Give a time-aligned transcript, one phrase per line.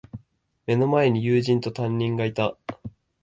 [0.65, 2.57] 目の前に友人と、担任がいた。